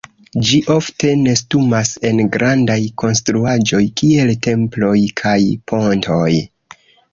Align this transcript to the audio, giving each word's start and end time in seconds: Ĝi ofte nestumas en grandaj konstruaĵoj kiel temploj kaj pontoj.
Ĝi 0.45 0.59
ofte 0.75 1.11
nestumas 1.25 1.91
en 2.09 2.21
grandaj 2.37 2.79
konstruaĵoj 3.03 3.83
kiel 4.03 4.35
temploj 4.49 4.97
kaj 5.25 5.39
pontoj. 5.73 6.29